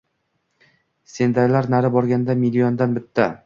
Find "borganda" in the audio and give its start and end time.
1.99-2.37